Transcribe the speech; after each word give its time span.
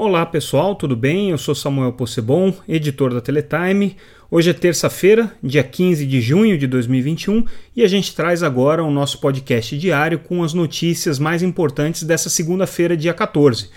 Olá 0.00 0.24
pessoal, 0.24 0.76
tudo 0.76 0.94
bem? 0.94 1.30
Eu 1.30 1.38
sou 1.38 1.56
Samuel 1.56 1.92
Possebon, 1.92 2.54
editor 2.68 3.12
da 3.12 3.20
Teletime. 3.20 3.96
Hoje 4.30 4.50
é 4.50 4.52
terça-feira, 4.52 5.36
dia 5.42 5.64
15 5.64 6.06
de 6.06 6.20
junho 6.20 6.56
de 6.56 6.68
2021, 6.68 7.44
e 7.74 7.82
a 7.82 7.88
gente 7.88 8.14
traz 8.14 8.44
agora 8.44 8.84
o 8.84 8.92
nosso 8.92 9.20
podcast 9.20 9.76
diário 9.76 10.20
com 10.20 10.44
as 10.44 10.54
notícias 10.54 11.18
mais 11.18 11.42
importantes 11.42 12.04
dessa 12.04 12.30
segunda-feira, 12.30 12.96
dia 12.96 13.12
14. 13.12 13.70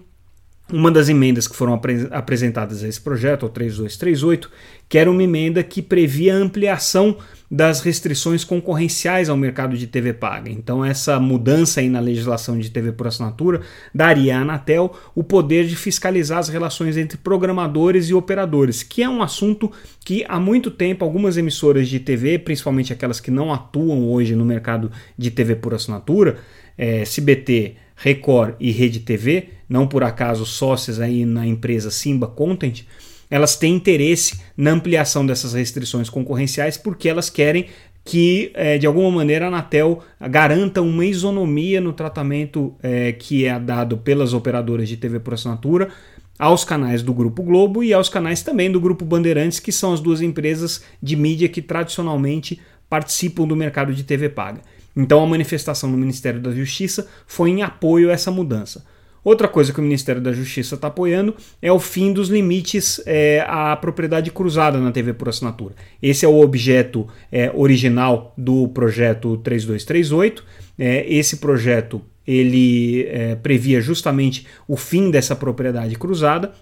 uma 0.72 0.90
das 0.90 1.08
emendas 1.08 1.46
que 1.48 1.56
foram 1.56 1.74
apre 1.74 2.08
apresentadas 2.10 2.82
a 2.82 2.88
esse 2.88 3.00
projeto, 3.00 3.46
o 3.46 3.48
3238, 3.48 4.50
que 4.88 4.98
era 4.98 5.10
uma 5.10 5.22
emenda 5.22 5.62
que 5.62 5.80
previa 5.80 6.34
a 6.34 6.38
ampliação 6.38 7.16
das 7.50 7.80
restrições 7.80 8.44
concorrenciais 8.44 9.28
ao 9.28 9.36
mercado 9.36 9.76
de 9.76 9.86
TV 9.86 10.12
paga. 10.12 10.50
Então, 10.50 10.84
essa 10.84 11.18
mudança 11.18 11.80
aí 11.80 11.88
na 11.88 11.98
legislação 11.98 12.58
de 12.58 12.70
TV 12.70 12.92
por 12.92 13.08
assinatura 13.08 13.60
daria 13.92 14.38
à 14.38 14.42
Anatel 14.42 14.94
o 15.14 15.24
poder 15.24 15.66
de 15.66 15.74
fiscalizar 15.74 16.38
as 16.38 16.48
relações 16.48 16.96
entre 16.96 17.18
programadores 17.18 18.08
e 18.08 18.14
operadores, 18.14 18.82
que 18.82 19.02
é 19.02 19.08
um 19.08 19.22
assunto 19.22 19.70
que 20.04 20.24
há 20.28 20.38
muito 20.38 20.70
tempo 20.70 21.04
algumas 21.04 21.36
emissoras 21.36 21.88
de 21.88 21.98
TV, 21.98 22.38
principalmente 22.38 22.92
aquelas 22.92 23.18
que 23.18 23.30
não 23.30 23.52
atuam 23.52 24.08
hoje 24.10 24.36
no 24.36 24.44
mercado 24.44 24.90
de 25.18 25.30
TV 25.30 25.56
por 25.56 25.74
assinatura, 25.74 26.38
é, 26.78 27.00
SBT, 27.02 27.76
Record 28.02 28.54
e 28.58 28.70
Rede 28.70 29.00
TV, 29.00 29.50
não 29.68 29.86
por 29.86 30.02
acaso 30.02 30.46
sócias 30.46 30.98
aí 30.98 31.24
na 31.26 31.46
empresa 31.46 31.90
Simba 31.90 32.26
Content, 32.26 32.82
elas 33.30 33.56
têm 33.56 33.74
interesse 33.76 34.40
na 34.56 34.70
ampliação 34.70 35.24
dessas 35.24 35.52
restrições 35.52 36.08
concorrenciais 36.08 36.76
porque 36.76 37.08
elas 37.08 37.28
querem 37.28 37.66
que, 38.02 38.50
é, 38.54 38.78
de 38.78 38.86
alguma 38.86 39.10
maneira, 39.10 39.44
a 39.44 39.48
Anatel 39.48 40.02
garanta 40.18 40.80
uma 40.80 41.04
isonomia 41.04 41.80
no 41.80 41.92
tratamento 41.92 42.74
é, 42.82 43.12
que 43.12 43.44
é 43.44 43.60
dado 43.60 43.98
pelas 43.98 44.32
operadoras 44.32 44.88
de 44.88 44.96
TV 44.96 45.20
por 45.20 45.34
assinatura 45.34 45.90
aos 46.38 46.64
canais 46.64 47.02
do 47.02 47.12
Grupo 47.12 47.42
Globo 47.42 47.84
e 47.84 47.92
aos 47.92 48.08
canais 48.08 48.42
também 48.42 48.72
do 48.72 48.80
Grupo 48.80 49.04
Bandeirantes, 49.04 49.60
que 49.60 49.70
são 49.70 49.92
as 49.92 50.00
duas 50.00 50.22
empresas 50.22 50.82
de 51.02 51.14
mídia 51.14 51.50
que 51.50 51.60
tradicionalmente 51.60 52.58
participam 52.88 53.46
do 53.46 53.54
mercado 53.54 53.94
de 53.94 54.02
TV 54.02 54.30
paga. 54.30 54.62
Então 54.96 55.22
a 55.22 55.26
manifestação 55.26 55.90
do 55.90 55.96
Ministério 55.96 56.40
da 56.40 56.52
Justiça 56.52 57.08
foi 57.26 57.50
em 57.50 57.62
apoio 57.62 58.10
a 58.10 58.12
essa 58.12 58.30
mudança. 58.30 58.84
Outra 59.22 59.46
coisa 59.46 59.72
que 59.72 59.78
o 59.78 59.82
Ministério 59.82 60.20
da 60.20 60.32
Justiça 60.32 60.74
está 60.74 60.88
apoiando 60.88 61.34
é 61.60 61.70
o 61.70 61.78
fim 61.78 62.12
dos 62.12 62.28
limites 62.28 63.02
é, 63.04 63.44
à 63.46 63.76
propriedade 63.76 64.30
cruzada 64.30 64.78
na 64.78 64.90
TV 64.90 65.12
por 65.12 65.28
assinatura. 65.28 65.74
Esse 66.02 66.24
é 66.24 66.28
o 66.28 66.40
objeto 66.40 67.06
é, 67.30 67.50
original 67.54 68.32
do 68.36 68.66
projeto 68.68 69.36
3238. 69.38 70.44
É, 70.78 71.12
esse 71.12 71.36
projeto 71.36 72.00
ele 72.26 73.06
é, 73.08 73.34
previa 73.34 73.80
justamente 73.80 74.46
o 74.66 74.76
fim 74.76 75.10
dessa 75.10 75.36
propriedade 75.36 75.96
cruzada 75.96 76.52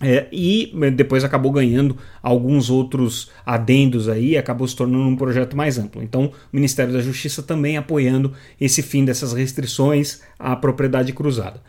é, 0.00 0.26
e 0.30 0.72
depois 0.94 1.24
acabou 1.24 1.50
ganhando 1.50 1.96
alguns 2.22 2.68
outros 2.68 3.30
adendos 3.46 4.08
aí, 4.08 4.36
acabou 4.36 4.68
se 4.68 4.76
tornando 4.76 5.04
um 5.04 5.16
projeto 5.16 5.56
mais 5.56 5.78
amplo. 5.78 6.02
Então, 6.02 6.26
o 6.26 6.32
Ministério 6.52 6.92
da 6.92 7.00
Justiça 7.00 7.42
também 7.42 7.76
apoiando 7.76 8.32
esse 8.60 8.82
fim 8.82 9.04
dessas 9.04 9.32
restrições 9.32 10.20
à 10.38 10.54
propriedade 10.54 11.12
cruzada. 11.12 11.62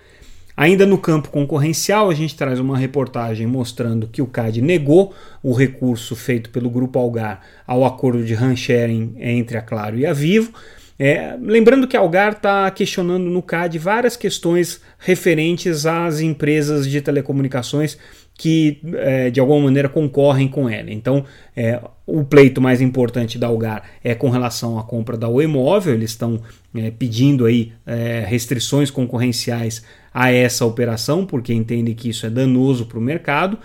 Ainda 0.58 0.88
no 0.88 0.98
campo 0.98 1.30
concorrencial, 1.30 2.10
a 2.10 2.16
gente 2.16 2.36
traz 2.36 2.60
uma 2.60 2.76
reportagem 2.76 3.46
mostrando 3.46 4.08
que 4.08 4.24
o 4.24 4.28
CAD 4.28 4.60
negou 4.60 5.14
o 5.44 5.54
recurso 5.54 6.16
feito 6.16 6.50
pelo 6.50 6.68
Grupo 6.68 6.98
Algar 6.98 7.42
ao 7.66 7.86
acordo 7.86 8.26
de 8.26 8.36
sharing 8.58 9.16
entre 9.20 9.56
a 9.56 9.62
Claro 9.62 10.00
e 10.00 10.06
a 10.06 10.14
Vivo. 10.14 10.52
É, 11.00 11.38
lembrando 11.40 11.88
que 11.88 11.96
Algar 11.96 12.34
está 12.34 12.70
questionando 12.72 13.26
no 13.26 13.42
CAD 13.42 13.78
várias 13.78 14.18
questões 14.18 14.82
referentes 14.98 15.86
às 15.86 16.20
empresas 16.22 16.90
de 16.90 17.02
telecomunicações 17.02 17.98
que 18.38 18.80
é, 18.94 19.32
de 19.32 19.40
alguma 19.40 19.62
maneira 19.62 19.90
concorrem 19.90 20.48
com 20.48 20.70
ela. 20.70 20.92
Então, 20.92 21.26
é, 21.56 21.82
o 22.06 22.24
pleito 22.24 22.62
mais 22.62 22.82
importante 22.82 23.38
da 23.38 23.48
Algar 23.48 23.84
é 24.04 24.14
com 24.14 24.30
relação 24.30 24.78
à 24.78 24.84
compra 24.84 25.18
da 25.18 25.28
Oemóvel, 25.28 25.96
eles 25.96 26.12
estão 26.12 26.40
é, 26.76 26.92
pedindo 26.92 27.46
aí 27.46 27.74
é, 27.86 28.24
restrições 28.28 28.92
concorrenciais 28.92 29.84
a 30.14 30.32
essa 30.32 30.66
operação, 30.66 31.26
porque 31.26 31.52
entendem 31.52 31.96
que 31.96 32.10
isso 32.10 32.26
é 32.26 32.30
danoso 32.30 32.86
para 32.86 33.00
o 33.00 33.02
mercado. 33.02 33.58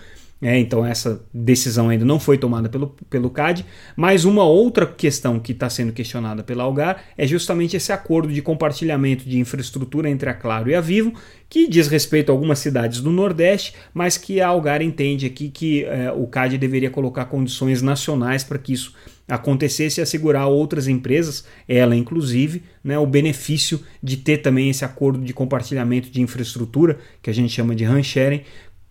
É, 0.43 0.59
então 0.59 0.85
essa 0.85 1.25
decisão 1.33 1.87
ainda 1.87 2.03
não 2.03 2.19
foi 2.19 2.37
tomada 2.37 2.67
pelo, 2.67 2.93
pelo 3.09 3.29
CAD, 3.29 3.65
mas 3.95 4.25
uma 4.25 4.43
outra 4.43 4.85
questão 4.85 5.39
que 5.39 5.53
está 5.53 5.69
sendo 5.69 5.93
questionada 5.93 6.43
pela 6.43 6.63
Algar 6.63 7.01
é 7.17 7.25
justamente 7.25 7.77
esse 7.77 7.93
acordo 7.93 8.33
de 8.33 8.41
compartilhamento 8.41 9.23
de 9.23 9.39
infraestrutura 9.39 10.09
entre 10.09 10.29
a 10.29 10.33
Claro 10.33 10.69
e 10.69 10.75
a 10.75 10.81
Vivo, 10.81 11.13
que 11.49 11.65
diz 11.65 11.87
respeito 11.87 12.29
a 12.29 12.35
algumas 12.35 12.59
cidades 12.59 12.99
do 12.99 13.09
Nordeste, 13.09 13.73
mas 13.93 14.17
que 14.17 14.41
a 14.41 14.49
Algar 14.49 14.81
entende 14.81 15.25
aqui 15.25 15.47
que 15.47 15.85
é, 15.85 16.11
o 16.11 16.27
CAD 16.27 16.57
deveria 16.57 16.89
colocar 16.89 17.23
condições 17.25 17.81
nacionais 17.81 18.43
para 18.43 18.57
que 18.57 18.73
isso 18.73 18.93
acontecesse 19.25 20.01
e 20.01 20.03
assegurar 20.03 20.41
a 20.41 20.47
outras 20.47 20.89
empresas, 20.89 21.45
ela 21.69 21.95
inclusive, 21.95 22.63
né, 22.83 22.99
o 22.99 23.07
benefício 23.07 23.79
de 24.01 24.17
ter 24.17 24.39
também 24.39 24.69
esse 24.69 24.83
acordo 24.83 25.23
de 25.23 25.33
compartilhamento 25.33 26.09
de 26.09 26.21
infraestrutura, 26.21 26.99
que 27.21 27.29
a 27.29 27.33
gente 27.33 27.53
chama 27.53 27.73
de 27.73 27.85
RAN 27.85 28.03
sharing, 28.03 28.41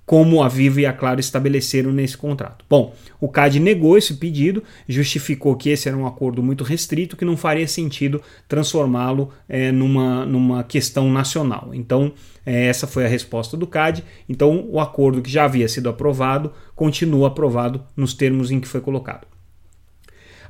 como 0.04 0.42
a 0.42 0.48
Vivo 0.48 0.80
e 0.80 0.86
a 0.86 0.92
Claro 0.92 1.20
estabeleceram 1.20 1.92
nesse 1.92 2.16
contrato. 2.16 2.64
Bom, 2.68 2.94
o 3.20 3.28
CAD 3.28 3.60
negou 3.60 3.96
esse 3.96 4.14
pedido, 4.14 4.62
justificou 4.88 5.56
que 5.56 5.70
esse 5.70 5.88
era 5.88 5.96
um 5.96 6.06
acordo 6.06 6.43
muito 6.43 6.64
restrito, 6.64 7.16
que 7.16 7.25
não 7.25 7.37
faria 7.37 7.66
sentido 7.69 8.20
transformá-lo 8.49 9.31
é, 9.49 9.70
numa, 9.70 10.26
numa 10.26 10.64
questão 10.64 11.10
nacional. 11.10 11.70
Então, 11.72 12.12
é, 12.44 12.66
essa 12.66 12.87
foi 12.87 13.04
a 13.04 13.08
resposta 13.08 13.56
do 13.56 13.66
CAD. 13.66 14.04
Então, 14.28 14.66
o 14.69 14.81
acordo 14.81 15.22
que 15.22 15.31
já 15.31 15.44
havia 15.44 15.69
sido 15.69 15.88
aprovado 15.88 16.52
continua 16.75 17.28
aprovado 17.28 17.82
nos 17.96 18.14
termos 18.14 18.50
em 18.50 18.60
que 18.60 18.69
foi 18.69 18.81
colocado. 18.81 19.31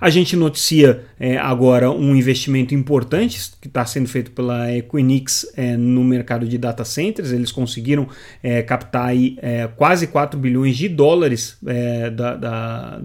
A 0.03 0.11
gente 0.11 0.35
noticia 0.35 1.05
é, 1.17 1.37
agora 1.39 1.89
um 1.89 2.17
investimento 2.17 2.75
importante 2.75 3.53
que 3.61 3.69
está 3.69 3.87
sendo 3.87 4.09
feito 4.09 4.33
pela 4.33 4.69
Equinix 4.77 5.47
é, 5.57 5.77
no 5.77 6.03
mercado 6.03 6.45
de 6.45 6.59
data 6.59 6.85
centers. 6.85 7.31
Eles 7.31 7.53
conseguiram 7.53 8.09
é, 8.43 8.63
captar 8.63 9.11
aí, 9.11 9.39
é, 9.41 9.69
quase 9.69 10.09
4 10.09 10.41
bilhões 10.41 10.77
de 10.77 10.89
dólares 10.89 11.57
é, 11.65 12.11
da, 12.11 12.35
da, 12.35 13.01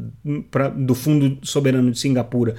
pra, 0.50 0.70
do 0.70 0.96
Fundo 0.96 1.38
Soberano 1.44 1.92
de 1.92 2.00
Singapura 2.00 2.56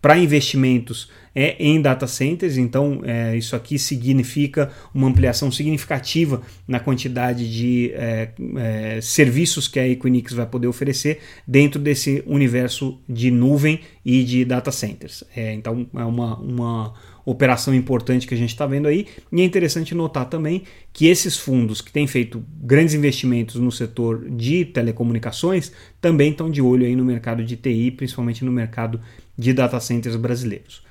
para 0.00 0.18
investimentos 0.18 1.08
é 1.34 1.56
em 1.60 1.80
data 1.80 2.06
centers, 2.06 2.56
então 2.56 3.02
é, 3.04 3.36
isso 3.36 3.54
aqui 3.54 3.78
significa 3.78 4.70
uma 4.92 5.06
ampliação 5.06 5.50
significativa 5.50 6.42
na 6.66 6.80
quantidade 6.80 7.50
de 7.50 7.92
é, 7.94 8.30
é, 8.56 9.00
serviços 9.00 9.68
que 9.68 9.78
a 9.78 9.86
Equinix 9.86 10.32
vai 10.32 10.46
poder 10.46 10.66
oferecer 10.66 11.20
dentro 11.46 11.80
desse 11.80 12.22
universo 12.26 12.98
de 13.08 13.30
nuvem 13.30 13.80
e 14.04 14.24
de 14.24 14.44
data 14.44 14.72
centers. 14.72 15.22
É, 15.36 15.52
então 15.54 15.86
é 15.94 16.04
uma, 16.04 16.36
uma 16.38 16.94
operação 17.24 17.74
importante 17.74 18.26
que 18.26 18.34
a 18.34 18.36
gente 18.36 18.50
está 18.50 18.66
vendo 18.66 18.88
aí. 18.88 19.06
E 19.30 19.40
é 19.40 19.44
interessante 19.44 19.94
notar 19.94 20.28
também 20.28 20.62
que 20.92 21.06
esses 21.06 21.36
fundos 21.36 21.80
que 21.80 21.92
têm 21.92 22.06
feito 22.06 22.44
grandes 22.60 22.94
investimentos 22.94 23.56
no 23.56 23.70
setor 23.70 24.28
de 24.28 24.64
telecomunicações 24.64 25.72
também 26.00 26.30
estão 26.30 26.50
de 26.50 26.60
olho 26.60 26.86
aí 26.86 26.96
no 26.96 27.04
mercado 27.04 27.44
de 27.44 27.56
TI, 27.56 27.90
principalmente 27.92 28.44
no 28.44 28.50
mercado 28.50 29.00
de 29.40 29.52
data 29.52 29.80
centers 29.80 30.16
brasileiros. 30.16 30.82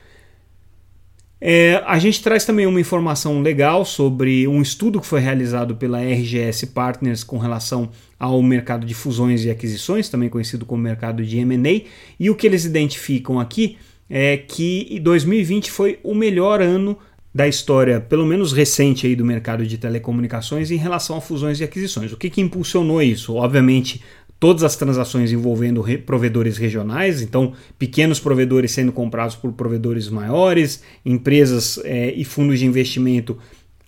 É, 1.41 1.81
a 1.85 1.97
gente 1.99 2.21
traz 2.21 2.43
também 2.43 2.65
uma 2.65 2.81
informação 2.81 3.41
legal 3.41 3.85
sobre 3.85 4.45
um 4.45 4.61
estudo 4.61 4.99
que 4.99 5.07
foi 5.07 5.21
realizado 5.21 5.75
pela 5.75 6.01
RGS 6.01 6.67
Partners 6.67 7.23
com 7.23 7.37
relação 7.37 7.89
ao 8.19 8.41
mercado 8.43 8.85
de 8.85 8.93
fusões 8.93 9.45
e 9.45 9.49
aquisições, 9.49 10.09
também 10.09 10.27
conhecido 10.27 10.65
como 10.65 10.83
mercado 10.83 11.23
de 11.23 11.37
M&A, 11.37 11.87
e 12.19 12.29
o 12.29 12.35
que 12.35 12.45
eles 12.45 12.65
identificam 12.65 13.39
aqui 13.39 13.77
é 14.09 14.35
que 14.35 14.99
2020 15.01 15.71
foi 15.71 15.99
o 16.03 16.13
melhor 16.13 16.61
ano 16.61 16.97
da 17.33 17.47
história, 17.47 18.01
pelo 18.01 18.25
menos 18.25 18.51
recente 18.51 19.05
aí 19.05 19.15
do 19.15 19.23
mercado 19.23 19.65
de 19.65 19.77
telecomunicações 19.77 20.71
em 20.71 20.77
relação 20.77 21.15
a 21.15 21.21
fusões 21.21 21.59
e 21.59 21.63
aquisições. 21.63 22.11
O 22.11 22.17
que, 22.17 22.29
que 22.29 22.41
impulsionou 22.41 23.01
isso? 23.01 23.35
Obviamente, 23.35 24.01
todas 24.39 24.63
as 24.63 24.75
transações 24.75 25.31
envolvendo 25.31 25.81
re 25.81 25.97
provedores 25.97 26.57
regionais, 26.57 27.21
então 27.21 27.53
pequenos 27.77 28.19
provedores 28.19 28.71
sendo 28.71 28.91
comprados 28.91 29.35
por 29.35 29.51
provedores 29.51 30.09
maiores, 30.09 30.81
empresas 31.05 31.79
é, 31.83 32.11
e 32.11 32.23
fundos 32.23 32.59
de 32.59 32.65
investimento 32.65 33.37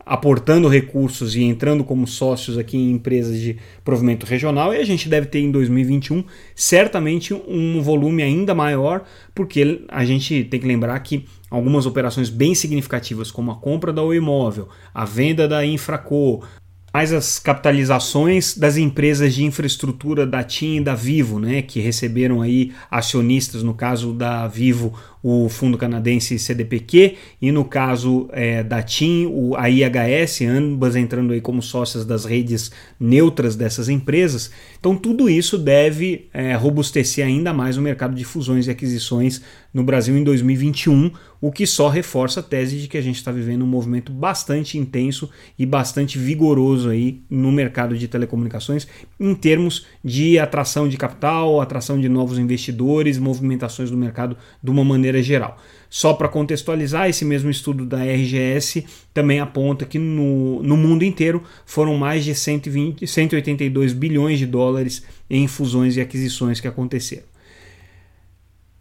aportando 0.06 0.68
recursos 0.68 1.36
e 1.36 1.44
entrando 1.44 1.84
como 1.84 2.08
sócios 2.08 2.58
aqui 2.58 2.76
em 2.76 2.92
empresas 2.92 3.40
de 3.40 3.58
provimento 3.84 4.26
regional 4.26 4.74
e 4.74 4.78
a 4.78 4.84
gente 4.84 5.08
deve 5.08 5.28
ter 5.28 5.40
em 5.40 5.52
2021 5.52 6.24
certamente 6.56 7.34
um 7.34 7.82
volume 7.82 8.24
ainda 8.24 8.54
maior, 8.54 9.04
porque 9.34 9.86
a 9.88 10.04
gente 10.04 10.44
tem 10.46 10.60
que 10.60 10.68
lembrar 10.68 11.00
que 11.00 11.26
algumas 11.50 11.86
operações 11.86 12.30
bem 12.30 12.56
significativas, 12.56 13.32
como 13.32 13.52
a 13.52 13.56
compra 13.56 13.94
da 13.94 14.04
O 14.04 14.14
Imóvel, 14.14 14.68
a 14.94 15.06
venda 15.06 15.48
da 15.48 15.66
Infraco, 15.66 16.44
mais 16.94 17.14
as 17.14 17.40
capitalizações 17.40 18.58
das 18.58 18.76
empresas 18.78 19.34
de 19.34 19.44
infraestrutura 19.44 20.26
da 20.28 20.44
TIM 20.44 20.78
e 20.78 20.82
da 20.82 20.94
Vivo, 20.94 21.40
né, 21.40 21.62
que 21.62 21.80
receberam 21.80 22.42
aí 22.42 22.74
acionistas, 22.90 23.64
no 23.64 23.74
caso 23.74 24.14
da 24.14 24.48
Vivo, 24.48 24.94
o 25.24 25.48
fundo 25.50 25.78
canadense 25.78 26.38
CDPQ, 26.40 27.16
e 27.42 27.52
no 27.52 27.64
caso 27.64 28.28
é, 28.34 28.64
da 28.64 28.82
TIM, 28.82 29.28
o, 29.28 29.56
a 29.56 29.70
IHS, 29.70 30.42
ambas 30.42 30.96
entrando 30.96 31.32
aí 31.32 31.40
como 31.40 31.62
sócias 31.62 32.06
das 32.06 32.26
redes 32.26 32.72
neutras 33.00 33.56
dessas 33.56 33.88
empresas. 33.88 34.52
Então 34.80 34.96
tudo 34.96 35.30
isso 35.30 35.58
deve 35.58 36.28
é, 36.34 36.56
robustecer 36.56 37.26
ainda 37.26 37.54
mais 37.54 37.78
o 37.78 37.82
mercado 37.82 38.16
de 38.16 38.24
fusões 38.26 38.68
e 38.68 38.72
aquisições 38.72 39.42
no 39.74 39.84
Brasil 39.84 40.18
em 40.18 40.24
2021, 40.24 41.12
o 41.40 41.52
que 41.52 41.66
só 41.66 41.88
reforça 41.88 42.40
a 42.40 42.44
tese 42.44 42.78
de 42.78 42.88
que 42.88 42.98
a 42.98 43.02
gente 43.02 43.16
está 43.16 43.32
vivendo 43.32 43.64
um 43.64 43.68
movimento 43.68 44.12
bastante 44.12 44.78
intenso 44.78 45.30
e 45.58 45.66
bastante 45.66 46.18
vigoroso 46.18 46.90
aí 46.90 47.22
no 47.30 47.52
mercado 47.52 47.98
de 47.98 48.08
telecomunicações 48.08 48.88
em 49.20 49.34
termos 49.34 49.86
de 50.04 50.38
atração 50.38 50.88
de 50.88 50.98
capital, 50.98 51.62
atração 51.62 52.00
de 52.00 52.08
novos 52.08 52.38
investidores, 52.38 53.18
movimentações 53.18 53.90
do 53.90 53.98
mercado 53.98 54.38
de 54.62 54.70
uma 54.70 54.84
maneira 54.84 55.22
geral. 55.22 55.58
Só 55.90 56.14
para 56.14 56.30
contextualizar, 56.30 57.10
esse 57.10 57.26
mesmo 57.26 57.50
estudo 57.50 57.86
da 57.86 58.04
RGS 58.04 58.86
também 59.14 59.40
aponta 59.40 59.86
que 59.86 60.00
no, 60.00 60.64
no 60.64 60.78
mundo 60.78 61.04
inteiro 61.04 61.44
foram 61.66 61.98
mais 61.98 62.24
de 62.24 62.34
120, 62.34 63.06
182 63.06 63.92
bilhões 63.92 64.40
de 64.40 64.46
dólares 64.46 65.04
em 65.30 65.48
fusões 65.48 65.98
e 65.98 66.02
aquisições 66.02 66.60
que 66.62 66.68
aconteceram. 66.68 67.31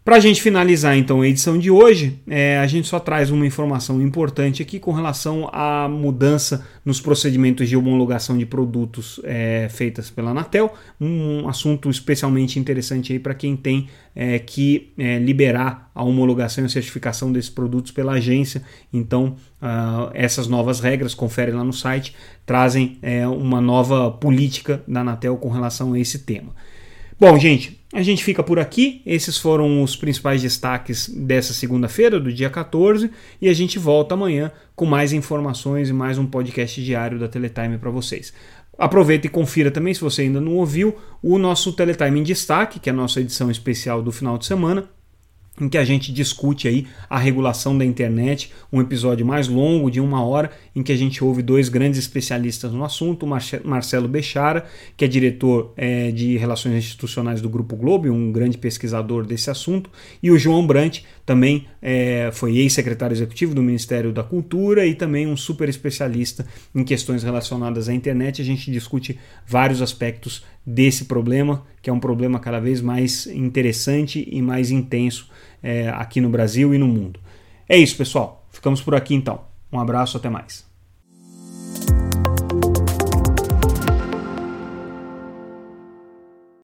Para 0.03 0.15
a 0.15 0.19
gente 0.19 0.41
finalizar 0.41 0.97
então 0.97 1.21
a 1.21 1.27
edição 1.27 1.59
de 1.59 1.69
hoje, 1.69 2.19
é, 2.27 2.57
a 2.57 2.65
gente 2.65 2.87
só 2.87 2.99
traz 2.99 3.29
uma 3.29 3.45
informação 3.45 4.01
importante 4.01 4.59
aqui 4.59 4.79
com 4.79 4.91
relação 4.91 5.47
à 5.53 5.87
mudança 5.87 6.65
nos 6.83 6.99
procedimentos 6.99 7.69
de 7.69 7.77
homologação 7.77 8.35
de 8.35 8.43
produtos 8.43 9.21
é, 9.23 9.67
feitas 9.69 10.09
pela 10.09 10.31
Anatel, 10.31 10.73
um 10.99 11.47
assunto 11.47 11.87
especialmente 11.87 12.57
interessante 12.57 13.13
aí 13.13 13.19
para 13.19 13.35
quem 13.35 13.55
tem 13.55 13.89
é, 14.15 14.39
que 14.39 14.91
é, 14.97 15.19
liberar 15.19 15.91
a 15.93 16.03
homologação 16.03 16.63
e 16.63 16.65
a 16.65 16.69
certificação 16.69 17.31
desses 17.31 17.51
produtos 17.51 17.91
pela 17.91 18.13
agência. 18.13 18.63
Então, 18.91 19.35
uh, 19.61 20.09
essas 20.15 20.47
novas 20.47 20.79
regras, 20.79 21.13
confere 21.13 21.51
lá 21.51 21.63
no 21.63 21.73
site, 21.73 22.15
trazem 22.43 22.97
é, 23.03 23.27
uma 23.27 23.61
nova 23.61 24.09
política 24.09 24.83
da 24.87 25.01
Anatel 25.01 25.37
com 25.37 25.49
relação 25.49 25.93
a 25.93 25.99
esse 25.99 26.19
tema. 26.19 26.55
Bom, 27.21 27.37
gente, 27.37 27.79
a 27.93 28.01
gente 28.01 28.23
fica 28.23 28.41
por 28.41 28.57
aqui. 28.57 29.03
Esses 29.05 29.37
foram 29.37 29.83
os 29.83 29.95
principais 29.95 30.41
destaques 30.41 31.07
dessa 31.07 31.53
segunda-feira, 31.53 32.19
do 32.19 32.33
dia 32.33 32.49
14, 32.49 33.11
e 33.39 33.47
a 33.47 33.53
gente 33.53 33.77
volta 33.77 34.15
amanhã 34.15 34.51
com 34.75 34.87
mais 34.87 35.13
informações 35.13 35.87
e 35.87 35.93
mais 35.93 36.17
um 36.17 36.25
podcast 36.25 36.83
diário 36.83 37.19
da 37.19 37.27
Teletime 37.27 37.77
para 37.77 37.91
vocês. 37.91 38.33
Aproveita 38.75 39.27
e 39.27 39.29
confira 39.29 39.69
também, 39.69 39.93
se 39.93 40.01
você 40.01 40.23
ainda 40.23 40.41
não 40.41 40.55
ouviu, 40.55 40.95
o 41.21 41.37
nosso 41.37 41.71
Teletime 41.73 42.21
em 42.21 42.23
Destaque, 42.23 42.79
que 42.79 42.89
é 42.89 42.91
a 42.91 42.95
nossa 42.95 43.21
edição 43.21 43.51
especial 43.51 44.01
do 44.01 44.11
final 44.11 44.35
de 44.39 44.47
semana 44.47 44.89
em 45.59 45.67
que 45.67 45.77
a 45.77 45.83
gente 45.83 46.11
discute 46.13 46.67
aí 46.67 46.87
a 47.09 47.19
regulação 47.19 47.77
da 47.77 47.83
internet, 47.83 48.51
um 48.71 48.79
episódio 48.81 49.25
mais 49.25 49.47
longo, 49.47 49.91
de 49.91 49.99
uma 49.99 50.23
hora, 50.23 50.49
em 50.75 50.81
que 50.81 50.91
a 50.91 50.95
gente 50.95 51.23
ouve 51.23 51.41
dois 51.41 51.67
grandes 51.67 51.99
especialistas 51.99 52.71
no 52.71 52.83
assunto, 52.83 53.27
Marcelo 53.63 54.07
Bechara, 54.07 54.65
que 54.95 55.03
é 55.03 55.07
diretor 55.07 55.73
é, 55.75 56.09
de 56.11 56.37
Relações 56.37 56.75
Institucionais 56.75 57.41
do 57.41 57.49
Grupo 57.49 57.75
Globo, 57.75 58.09
um 58.09 58.31
grande 58.31 58.57
pesquisador 58.57 59.25
desse 59.25 59.49
assunto, 59.49 59.89
e 60.23 60.31
o 60.31 60.37
João 60.37 60.65
Brant, 60.65 61.01
também 61.25 61.67
é, 61.81 62.29
foi 62.33 62.57
ex-secretário 62.57 63.13
executivo 63.13 63.53
do 63.53 63.61
Ministério 63.61 64.11
da 64.11 64.23
Cultura 64.23 64.85
e 64.85 64.95
também 64.95 65.27
um 65.27 65.37
super 65.37 65.69
especialista 65.69 66.45
em 66.73 66.83
questões 66.83 67.23
relacionadas 67.23 67.87
à 67.87 67.93
internet. 67.93 68.41
A 68.41 68.45
gente 68.45 68.71
discute 68.71 69.17
vários 69.47 69.81
aspectos 69.81 70.43
desse 70.65 71.05
problema, 71.05 71.65
que 71.81 71.89
é 71.89 71.93
um 71.93 71.99
problema 71.99 72.39
cada 72.39 72.59
vez 72.59 72.81
mais 72.81 73.27
interessante 73.27 74.27
e 74.31 74.41
mais 74.41 74.71
intenso 74.71 75.29
é, 75.61 75.89
aqui 75.89 76.21
no 76.21 76.29
Brasil 76.29 76.73
e 76.73 76.77
no 76.77 76.87
mundo. 76.87 77.19
É 77.67 77.77
isso, 77.77 77.97
pessoal. 77.97 78.45
Ficamos 78.51 78.81
por 78.81 78.95
aqui 78.95 79.13
então. 79.13 79.41
Um 79.71 79.79
abraço, 79.79 80.17
até 80.17 80.29
mais. 80.29 80.70